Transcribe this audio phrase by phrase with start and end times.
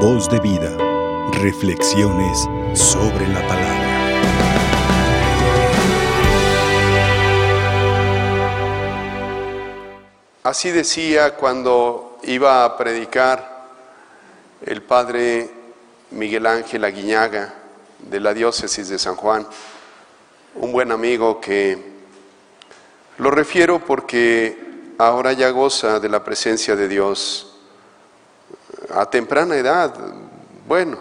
[0.00, 0.76] Voz de vida.
[1.40, 3.86] Reflexiones sobre la palabra.
[10.42, 13.70] Así decía cuando iba a predicar
[14.66, 15.50] el padre
[16.10, 17.54] Miguel Ángel Aguiñaga
[17.98, 19.46] de la diócesis de San Juan,
[20.56, 21.78] un buen amigo que
[23.16, 27.55] lo refiero porque ahora ya goza de la presencia de Dios
[28.96, 29.94] a temprana edad,
[30.66, 30.98] bueno,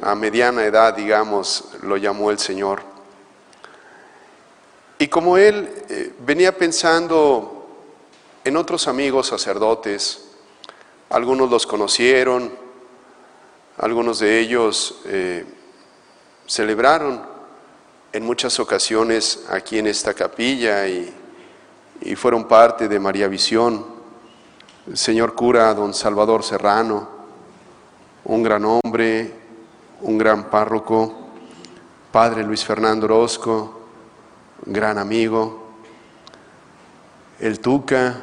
[0.00, 2.82] a mediana edad, digamos, lo llamó el Señor.
[4.98, 7.68] Y como él eh, venía pensando
[8.42, 10.24] en otros amigos sacerdotes,
[11.08, 12.52] algunos los conocieron,
[13.78, 15.44] algunos de ellos eh,
[16.48, 17.22] celebraron
[18.12, 21.14] en muchas ocasiones aquí en esta capilla y,
[22.00, 23.91] y fueron parte de María Visión.
[24.90, 27.08] Señor cura don Salvador Serrano,
[28.24, 29.32] un gran hombre,
[30.00, 31.30] un gran párroco,
[32.10, 33.80] padre Luis Fernando Orozco,
[34.66, 35.68] gran amigo,
[37.38, 38.22] el Tuca,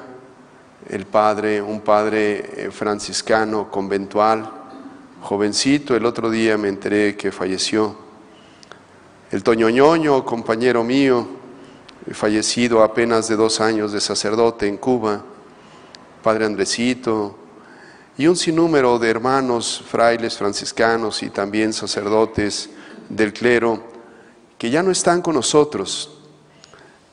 [0.90, 4.52] el padre, un padre eh, franciscano conventual,
[5.22, 7.96] jovencito, el otro día me enteré que falleció.
[9.32, 11.26] El Toñoñoño, compañero mío,
[12.12, 15.24] fallecido apenas de dos años de sacerdote en Cuba,
[16.22, 17.38] padre Andresito,
[18.18, 22.70] y un sinnúmero de hermanos, frailes franciscanos y también sacerdotes
[23.08, 23.84] del clero,
[24.58, 26.20] que ya no están con nosotros,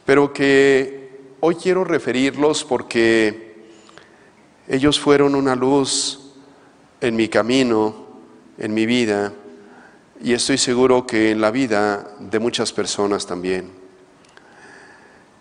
[0.05, 3.69] pero que hoy quiero referirlos porque
[4.67, 6.33] ellos fueron una luz
[7.01, 8.07] en mi camino,
[8.59, 9.33] en mi vida,
[10.21, 13.71] y estoy seguro que en la vida de muchas personas también.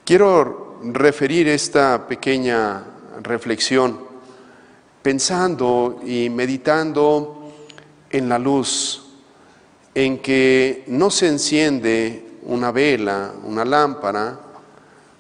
[0.04, 2.84] Quiero referir esta pequeña
[3.26, 4.00] reflexión
[5.02, 7.52] pensando y meditando
[8.10, 9.04] en la luz,
[9.94, 14.40] en que no se enciende una vela, una lámpara,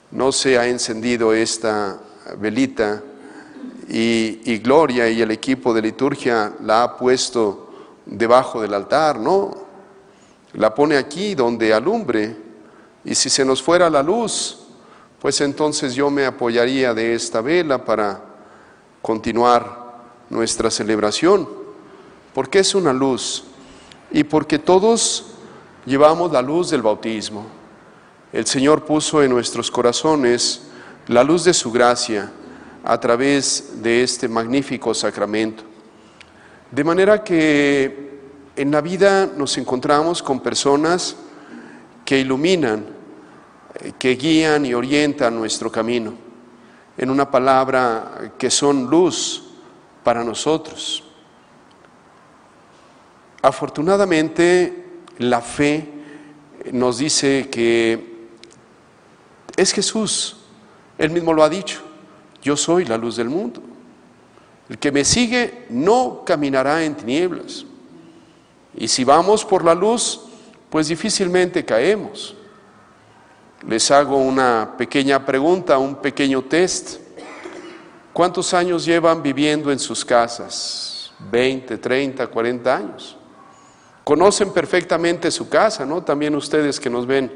[0.09, 1.99] no se ha encendido esta
[2.39, 3.03] velita,
[3.87, 7.69] y, Gloria y el equipo de liturgia la ha puesto
[8.07, 9.55] debajo del altar, no,
[10.53, 12.35] la pone aquí donde alumbre
[13.03, 14.64] y si se nos fuera la luz,
[15.25, 18.21] pues entonces yo me apoyaría de esta vela para
[19.01, 21.49] continuar nuestra celebración,
[22.31, 23.43] porque es una luz
[24.11, 25.31] y porque todos
[25.83, 27.47] llevamos la luz del bautismo.
[28.31, 30.67] El Señor puso en nuestros corazones
[31.07, 32.31] la luz de su gracia
[32.83, 35.63] a través de este magnífico sacramento.
[36.69, 38.19] De manera que
[38.55, 41.15] en la vida nos encontramos con personas
[42.05, 42.93] que iluminan,
[43.97, 46.13] que guían y orientan nuestro camino.
[46.97, 49.43] En una palabra, que son luz
[50.03, 51.03] para nosotros.
[53.41, 54.85] Afortunadamente,
[55.17, 55.89] la fe
[56.71, 58.27] nos dice que
[59.55, 60.37] es Jesús,
[60.97, 61.85] Él mismo lo ha dicho
[62.45, 63.59] yo soy la luz del mundo.
[64.69, 67.65] El que me sigue no caminará en tinieblas.
[68.75, 70.21] Y si vamos por la luz,
[70.69, 72.35] pues difícilmente caemos.
[73.67, 76.99] Les hago una pequeña pregunta, un pequeño test.
[78.13, 81.11] ¿Cuántos años llevan viviendo en sus casas?
[81.31, 83.17] 20, 30, 40 años.
[84.03, 86.03] Conocen perfectamente su casa, ¿no?
[86.03, 87.31] También ustedes que nos ven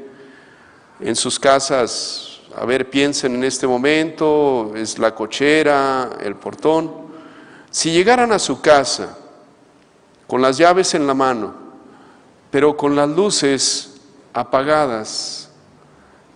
[1.00, 6.92] en sus casas a ver, piensen en este momento, es la cochera, el portón.
[7.70, 9.16] Si llegaran a su casa
[10.26, 11.54] con las llaves en la mano,
[12.50, 14.00] pero con las luces
[14.32, 15.49] apagadas,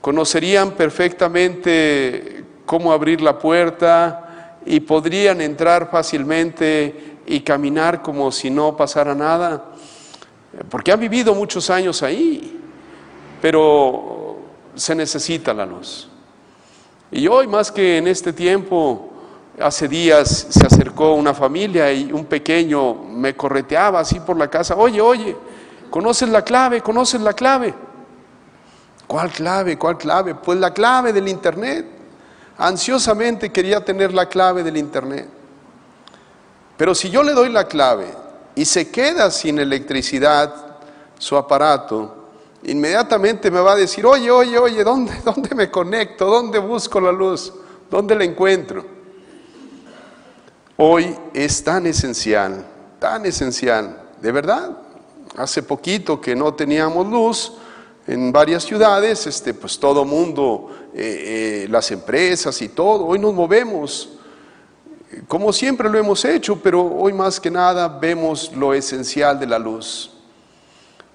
[0.04, 8.76] conocerían perfectamente cómo abrir la puerta y podrían entrar fácilmente y caminar como si no
[8.76, 9.64] pasara nada,
[10.68, 12.60] porque han vivido muchos años ahí,
[13.40, 14.36] pero
[14.74, 16.10] se necesita la luz.
[17.10, 19.10] Y hoy más que en este tiempo,
[19.58, 24.76] hace días se acercó una familia y un pequeño me correteaba así por la casa,
[24.76, 25.34] oye, oye,
[25.88, 26.82] ¿conoces la clave?
[26.82, 27.72] ¿Conoces la clave?
[29.06, 29.78] ¿Cuál clave?
[29.78, 30.34] ¿Cuál clave?
[30.34, 31.86] Pues la clave del Internet.
[32.58, 35.28] Ansiosamente quería tener la clave del Internet.
[36.76, 38.06] Pero si yo le doy la clave
[38.54, 40.54] y se queda sin electricidad
[41.18, 42.30] su aparato,
[42.64, 46.26] inmediatamente me va a decir, oye, oye, oye, ¿dónde, ¿dónde me conecto?
[46.26, 47.52] ¿Dónde busco la luz?
[47.90, 48.84] ¿Dónde la encuentro?
[50.76, 52.64] Hoy es tan esencial,
[52.98, 54.76] tan esencial, de verdad.
[55.36, 57.52] Hace poquito que no teníamos luz
[58.06, 63.32] en varias ciudades, este, pues todo mundo, eh, eh, las empresas y todo, hoy nos
[63.32, 64.10] movemos
[65.28, 69.58] como siempre lo hemos hecho, pero hoy más que nada vemos lo esencial de la
[69.58, 70.10] luz.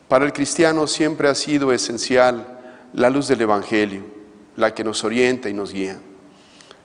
[0.08, 2.60] Para el cristiano siempre ha sido esencial
[2.94, 4.04] la luz del Evangelio,
[4.56, 6.00] la que nos orienta y nos guía.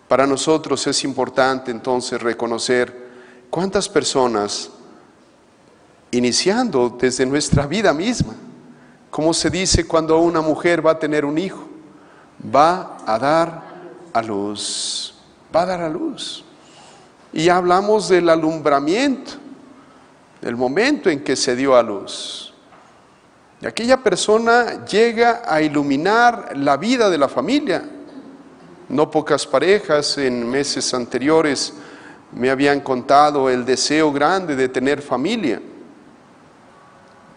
[0.09, 3.05] Para nosotros es importante entonces reconocer
[3.49, 4.71] cuántas personas,
[6.11, 8.35] iniciando desde nuestra vida misma,
[9.14, 11.69] como se dice cuando una mujer va a tener un hijo,
[12.52, 13.62] va a dar
[14.12, 15.14] a luz,
[15.55, 16.44] va a dar a luz.
[17.32, 19.34] Y hablamos del alumbramiento,
[20.40, 22.55] del momento en que se dio a luz.
[23.62, 27.88] Y aquella persona llega a iluminar la vida de la familia.
[28.88, 31.72] No pocas parejas en meses anteriores
[32.32, 35.62] me habían contado el deseo grande de tener familia.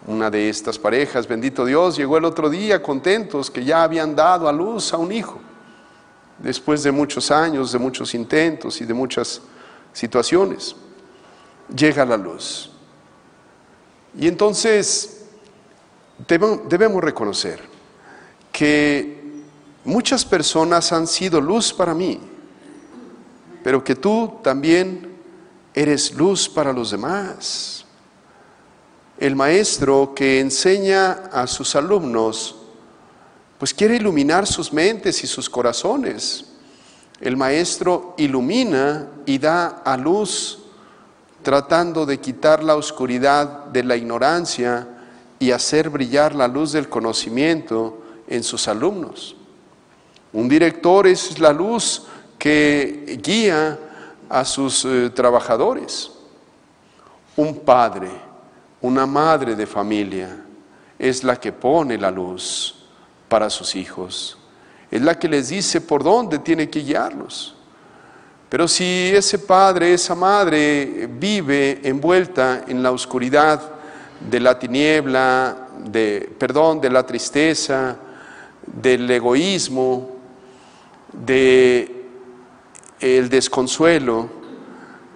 [0.08, 4.48] Una de estas parejas, bendito Dios, llegó el otro día contentos que ya habían dado
[4.48, 5.38] a luz a un hijo,
[6.38, 9.42] después de muchos años, de muchos intentos y de muchas
[9.92, 10.74] situaciones.
[11.76, 12.70] Llega la luz.
[14.18, 15.26] Y entonces
[16.26, 17.60] debemos reconocer
[18.50, 19.42] que
[19.84, 22.18] muchas personas han sido luz para mí,
[23.62, 25.18] pero que tú también
[25.74, 27.84] eres luz para los demás.
[29.18, 32.56] El maestro que enseña a sus alumnos,
[33.58, 36.44] pues quiere iluminar sus mentes y sus corazones.
[37.20, 40.60] El maestro ilumina y da a luz
[41.42, 44.86] tratando de quitar la oscuridad de la ignorancia
[45.38, 49.36] y hacer brillar la luz del conocimiento en sus alumnos.
[50.32, 52.06] Un director es la luz
[52.38, 53.78] que guía
[54.28, 56.10] a sus eh, trabajadores.
[57.36, 58.10] Un padre,
[58.80, 60.44] una madre de familia
[60.98, 62.74] es la que pone la luz
[63.28, 64.38] para sus hijos.
[64.90, 67.54] Es la que les dice por dónde tiene que guiarlos.
[68.48, 73.60] Pero si ese padre, esa madre vive envuelta en la oscuridad
[74.20, 77.96] de la tiniebla, de perdón, de la tristeza,
[78.66, 80.10] del egoísmo,
[81.12, 82.06] de
[83.00, 84.30] el desconsuelo,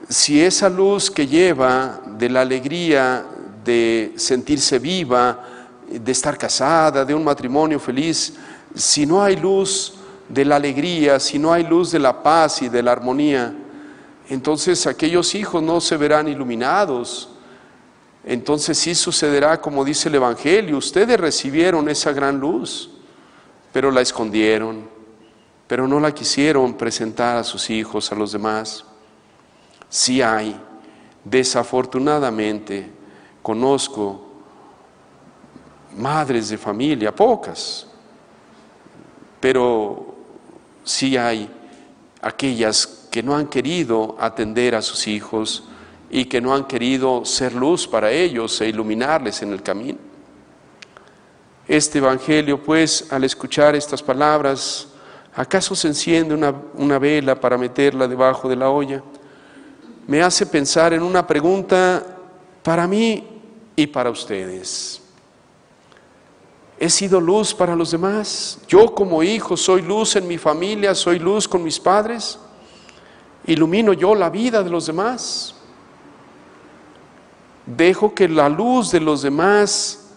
[0.08, 3.24] si esa luz que lleva de la alegría
[3.64, 5.44] de sentirse viva,
[5.88, 8.34] de estar casada, de un matrimonio feliz,
[8.74, 9.94] si no hay luz
[10.28, 13.54] de la alegría, si no hay luz de la paz y de la armonía,
[14.28, 17.28] entonces aquellos hijos no se verán iluminados.
[18.24, 22.90] Entonces sí sucederá como dice el Evangelio, ustedes recibieron esa gran luz,
[23.72, 24.92] pero la escondieron
[25.72, 28.84] pero no la quisieron presentar a sus hijos, a los demás.
[29.88, 30.54] Sí hay,
[31.24, 32.90] desafortunadamente,
[33.42, 34.20] conozco
[35.96, 37.86] madres de familia, pocas,
[39.40, 40.14] pero
[40.84, 41.50] sí hay
[42.20, 45.64] aquellas que no han querido atender a sus hijos
[46.10, 49.98] y que no han querido ser luz para ellos e iluminarles en el camino.
[51.66, 54.88] Este Evangelio, pues, al escuchar estas palabras,
[55.34, 59.02] ¿Acaso se enciende una, vela para meterla debajo de la olla?
[60.06, 62.04] Me hace pensar en una pregunta
[62.62, 63.31] para mí
[63.76, 65.00] y para ustedes.
[66.78, 68.58] ¿He sido luz para los demás?
[68.66, 72.38] Yo como hijo soy luz en mi familia, soy luz con mis padres.
[73.46, 75.54] ¿Ilumino yo la vida de los demás?
[77.66, 80.10] Dejo que la luz de los demás,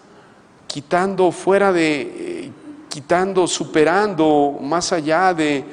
[0.68, 2.52] quitando fuera de
[2.96, 5.66] quitando, superando más allá de,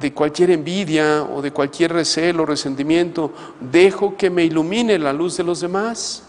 [0.00, 3.30] de cualquier envidia o de cualquier recelo, resentimiento,
[3.60, 6.22] dejo que me ilumine la luz de los demás.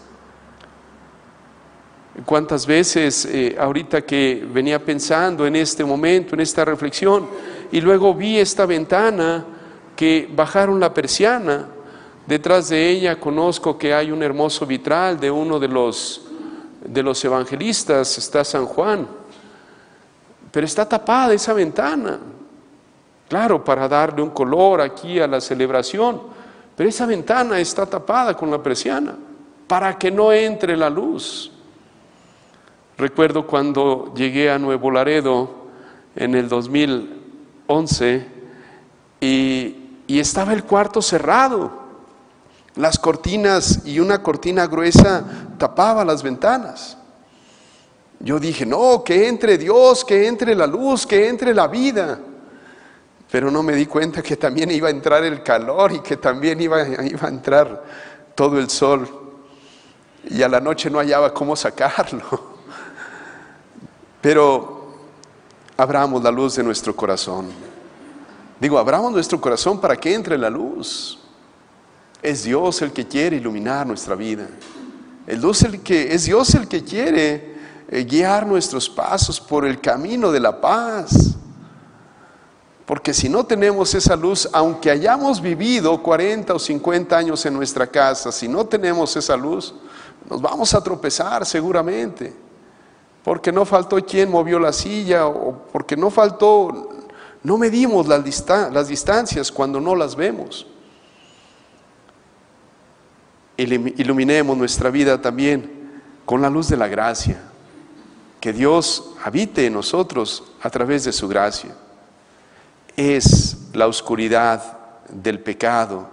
[2.24, 7.28] ¿Cuántas veces eh, ahorita que venía pensando en este momento, en esta reflexión,
[7.70, 9.44] y luego vi esta ventana
[9.94, 11.68] que bajaron la persiana,
[12.26, 16.22] detrás de ella conozco que hay un hermoso vitral de uno de los,
[16.84, 19.06] de los evangelistas, está San Juan,
[20.50, 22.18] pero está tapada esa ventana.
[23.28, 26.20] Claro, para darle un color aquí a la celebración,
[26.74, 29.14] pero esa ventana está tapada con la persiana
[29.68, 31.52] para que no entre la luz.
[33.00, 35.48] Recuerdo cuando llegué a Nuevo Laredo
[36.14, 38.26] en el 2011
[39.22, 39.76] y,
[40.06, 41.80] estaba el cuarto cerrado.
[42.74, 45.24] Las cortinas y una cortina gruesa
[45.56, 46.98] tapaba las ventanas.
[48.18, 52.20] Yo dije, no, que entre Dios, que entre la luz, que entre la vida.
[53.30, 56.60] Pero no me di cuenta que también iba a entrar el calor y que también
[56.60, 57.82] iba a entrar
[58.34, 59.08] todo el sol.
[60.28, 62.49] Y a la noche no hallaba cómo sacarlo.
[64.20, 64.94] Pero
[65.76, 67.48] abramos la luz de nuestro corazón.
[68.60, 71.18] Digo, abramos nuestro corazón para que entre la luz.
[72.22, 74.46] Es Dios el que quiere iluminar nuestra vida.
[75.26, 77.54] El Dios el que, es Dios el que quiere
[77.88, 81.36] eh, guiar nuestros pasos por el camino de la paz.
[82.84, 87.86] Porque si no tenemos esa luz, aunque hayamos vivido 40 o 50 años en nuestra
[87.86, 89.74] casa, si no tenemos esa luz,
[90.28, 92.49] nos vamos a tropezar seguramente.
[93.24, 96.88] Porque no faltó quien movió la silla o porque no faltó,
[97.42, 100.66] no medimos las, las distancias cuando no las vemos.
[103.56, 107.42] Iluminemos nuestra vida también con la luz de la gracia.
[108.40, 111.74] Que Dios habite en nosotros a través de su gracia
[112.96, 116.08] es la oscuridad del pecado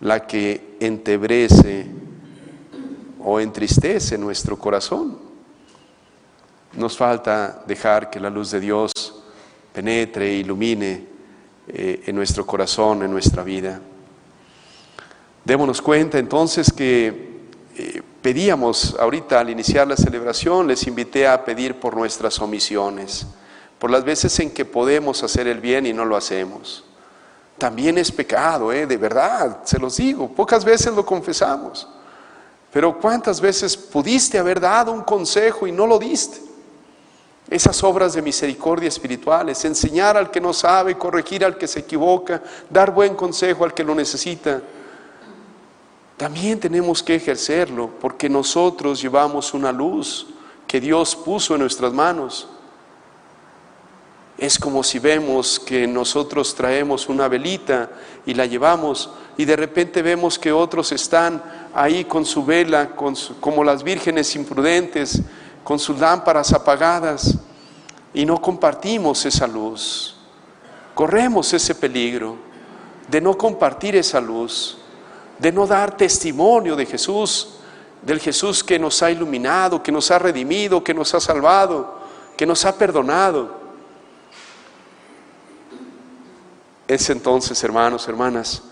[0.00, 1.86] la que entebrece
[3.20, 5.27] o entristece nuestro corazón.
[6.74, 8.92] Nos falta dejar que la luz de Dios
[9.72, 11.06] penetre e ilumine
[11.68, 13.80] eh, en nuestro corazón, en nuestra vida.
[15.44, 17.28] Démonos cuenta entonces que
[17.76, 23.26] eh, pedíamos ahorita al iniciar la celebración, les invité a pedir por nuestras omisiones
[23.78, 26.84] por las veces en que podemos hacer el bien y no lo hacemos.
[27.56, 28.86] También es pecado, ¿eh?
[28.86, 31.88] de verdad, se los digo, pocas veces lo confesamos.
[32.72, 36.40] Pero ¿cuántas veces pudiste haber dado un consejo y no lo diste?
[37.50, 42.42] Esas obras de misericordia espirituales, enseñar al que no sabe, corregir al que se equivoca,
[42.68, 44.60] dar buen consejo al que lo necesita.
[46.18, 50.26] También tenemos que ejercerlo porque nosotros llevamos una luz
[50.66, 52.48] que Dios puso en nuestras manos.
[54.36, 57.90] Es como si vemos que nosotros traemos una velita
[58.26, 61.42] y la llevamos y de repente vemos que otros están
[61.74, 62.90] ahí con su vela,
[63.40, 65.22] como las vírgenes imprudentes,
[65.68, 67.34] con sus lámparas apagadas
[68.14, 70.16] y no compartimos esa luz.
[70.94, 72.36] Corremos ese peligro
[73.06, 74.78] de no compartir esa luz,
[75.38, 77.56] de no dar testimonio de Jesús,
[78.00, 81.98] del Jesús que nos ha iluminado, que nos ha redimido, que nos ha salvado,
[82.34, 83.54] que nos ha perdonado.
[86.86, 88.62] Es entonces, hermanos, hermanas,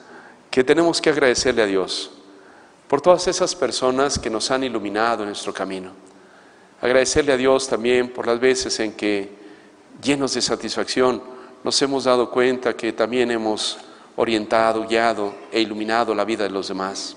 [0.50, 2.10] que tenemos que agradecerle a Dios
[2.88, 6.06] por todas esas personas que nos han iluminado en nuestro camino.
[6.80, 9.30] Agradecerle a Dios también por las veces en que,
[10.02, 11.22] llenos de satisfacción,
[11.64, 13.78] nos hemos dado cuenta que también hemos
[14.16, 17.16] orientado, guiado e iluminado la vida de los demás.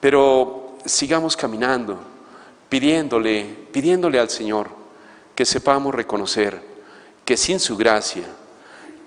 [0.00, 1.98] Pero sigamos caminando,
[2.68, 4.68] pidiéndole, pidiéndole al Señor
[5.34, 6.60] que sepamos reconocer
[7.24, 8.24] que sin su gracia,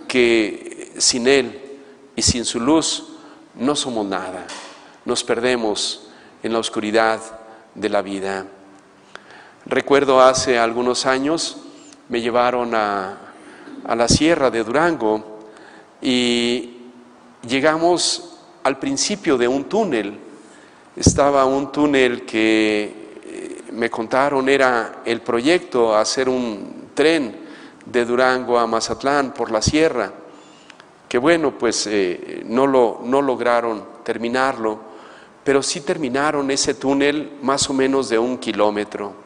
[0.07, 1.61] que sin Él
[2.15, 3.15] y sin su luz
[3.55, 4.47] no somos nada.
[5.03, 6.07] Nos perdemos
[6.43, 7.19] en la oscuridad
[7.73, 8.45] de la vida.
[9.67, 11.57] Recuerdo hace algunos años
[12.09, 13.17] me llevaron a,
[13.95, 15.47] la sierra de Durango
[16.01, 16.77] y
[17.47, 20.19] llegamos al principio de un túnel.
[20.95, 27.35] Estaba un túnel que eh, me contaron era el proyecto hacer un tren
[27.85, 30.11] de Durango a Mazatlán por la sierra
[31.09, 34.79] que bueno, pues eh, no, lo, no lograron terminarlo,
[35.43, 39.24] pero sí terminaron ese túnel más o menos de un kilómetro.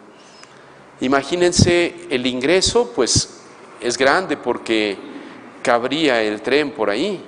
[1.01, 3.41] Imagínense el ingreso, pues
[3.81, 4.97] es grande porque
[5.61, 7.23] cabría el tren por ahí.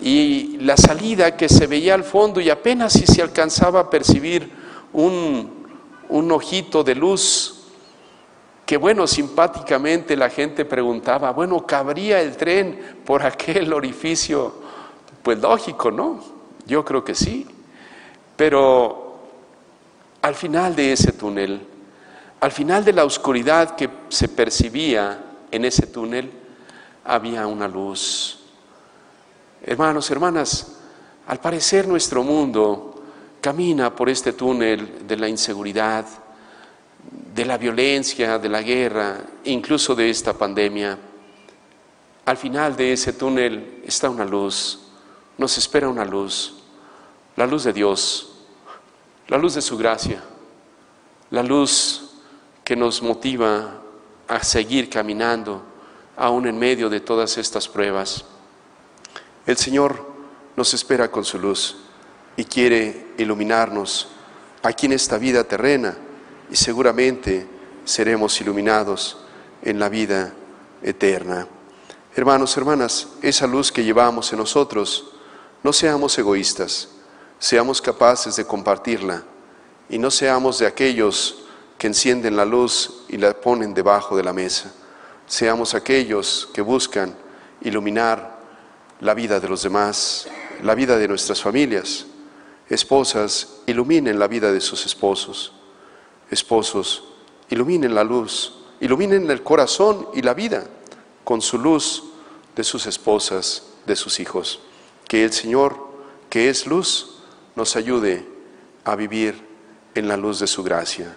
[0.00, 4.50] Y la salida que se veía al fondo y apenas si se alcanzaba a percibir
[4.92, 5.66] un,
[6.08, 7.64] un ojito de luz
[8.66, 14.54] que bueno, simpáticamente la gente preguntaba, bueno, ¿cabría el tren por aquel orificio?
[15.22, 16.20] Pues lógico, ¿no?
[16.66, 17.46] Yo creo que sí.
[18.36, 19.18] Pero
[20.22, 21.60] al final de ese túnel,
[22.44, 25.18] al final de la oscuridad que se percibía
[25.50, 26.30] en ese túnel,
[27.02, 28.38] había una luz.
[29.62, 30.76] Hermanos, hermanas,
[31.26, 33.02] al parecer nuestro mundo
[33.40, 36.04] camina por este túnel de la inseguridad,
[37.34, 40.98] de la violencia, de la guerra, incluso de esta pandemia.
[42.26, 44.80] Al final de ese túnel está una luz,
[45.38, 46.56] nos espera una luz,
[47.36, 48.34] la luz de Dios,
[49.28, 50.22] la luz de su gracia,
[51.30, 52.03] la luz
[52.64, 53.82] que nos motiva
[54.26, 55.62] a seguir caminando
[56.16, 58.24] aún en medio de todas estas pruebas.
[59.46, 60.04] El Señor
[60.56, 61.76] nos espera con su luz
[62.36, 64.08] y quiere iluminarnos
[64.62, 65.96] aquí en esta vida terrena
[66.50, 67.46] y seguramente
[67.84, 69.18] seremos iluminados
[69.62, 70.32] en la vida
[70.82, 71.46] eterna.
[72.16, 75.10] Hermanos, hermanas, esa luz que llevamos en nosotros,
[75.62, 76.88] no seamos egoístas,
[77.38, 79.22] seamos capaces de compartirla
[79.90, 81.43] y no seamos de aquellos
[81.78, 84.72] que encienden la luz y la ponen debajo de la mesa.
[85.26, 87.14] Seamos aquellos que buscan
[87.62, 88.38] iluminar
[89.00, 90.28] la vida de los demás,
[90.62, 92.06] la vida de nuestras familias.
[92.68, 95.52] Esposas, iluminen la vida de sus esposos.
[96.30, 97.04] Esposos,
[97.50, 100.64] iluminen la luz, iluminen el corazón y la vida
[101.24, 102.04] con su luz
[102.56, 104.60] de sus esposas, de sus hijos.
[105.08, 105.76] Que el Señor,
[106.30, 107.22] que es luz,
[107.56, 108.26] nos ayude
[108.84, 109.46] a vivir
[109.94, 111.16] en la luz de su gracia.